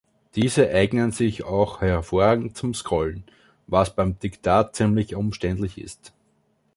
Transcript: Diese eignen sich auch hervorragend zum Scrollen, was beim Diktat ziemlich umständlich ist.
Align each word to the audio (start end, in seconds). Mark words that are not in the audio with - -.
Diese 0.33 0.67
eignen 0.71 1.11
sich 1.11 1.43
auch 1.43 1.81
hervorragend 1.81 2.57
zum 2.57 2.73
Scrollen, 2.73 3.23
was 3.67 3.93
beim 3.95 4.17
Diktat 4.17 4.75
ziemlich 4.75 5.13
umständlich 5.13 5.77
ist. 5.77 6.11